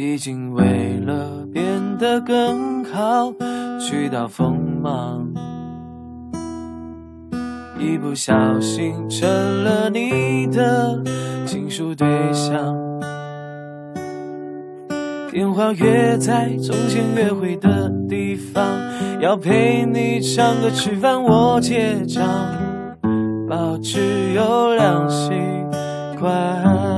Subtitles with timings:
[0.00, 1.64] 已经为了变
[1.98, 3.32] 得更好，
[3.80, 5.26] 去到锋芒，
[7.80, 9.28] 一不小心成
[9.64, 11.02] 了你的
[11.44, 12.76] 倾诉对象。
[15.32, 18.64] 电话约在从前约会的地方，
[19.20, 22.24] 要陪你唱歌吃饭，我结账，
[23.48, 23.98] 保持
[24.32, 25.32] 优良习
[26.20, 26.97] 惯。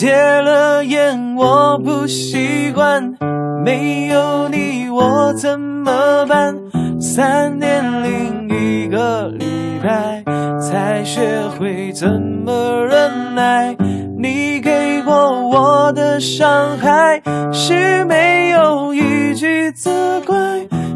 [0.00, 3.18] 戒了烟，我不习惯，
[3.62, 6.56] 没有你我怎么办？
[6.98, 9.44] 三年零一个礼
[9.84, 10.24] 拜，
[10.58, 11.20] 才学
[11.58, 13.76] 会怎么忍耐。
[14.18, 17.20] 你给过我的伤害，
[17.52, 20.34] 是没有一句责怪。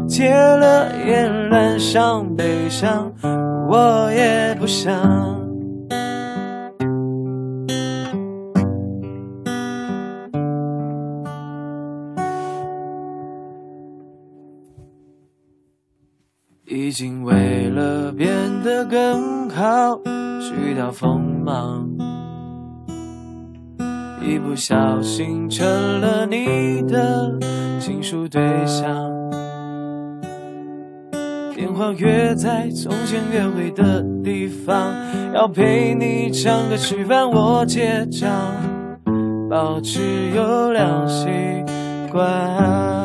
[0.07, 3.11] 戒了烟，染上悲伤，
[3.69, 5.44] 我也不想。
[16.67, 18.27] 已经为了变
[18.63, 20.01] 得更好，
[20.41, 21.87] 去掉锋芒，
[24.19, 25.63] 一不小心成
[26.01, 27.37] 了你的
[27.79, 28.83] 倾诉对象。
[31.55, 34.91] 电话约在从前约会的地方，
[35.35, 38.27] 要陪你唱歌吃饭，我结账，
[39.47, 41.27] 保持优良习
[42.11, 43.04] 惯。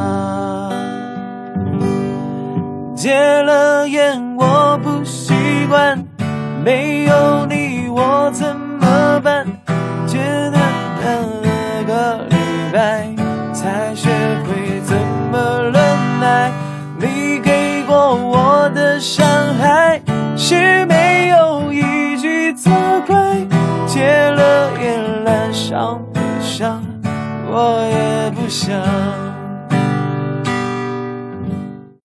[3.01, 5.33] 戒了烟，我不习
[5.67, 6.05] 惯，
[6.63, 9.43] 没有你我怎么办？
[10.05, 10.59] 戒了
[11.01, 12.35] 那个礼
[12.71, 13.09] 拜，
[13.55, 14.07] 才学
[14.45, 14.95] 会怎
[15.31, 15.73] 么忍
[16.19, 16.51] 耐。
[16.99, 19.25] 你给过我的伤
[19.55, 19.99] 害，
[20.37, 22.69] 是没有一句责
[23.07, 23.17] 怪。
[23.87, 26.83] 戒了烟，染上悲伤，
[27.49, 28.77] 我也不想。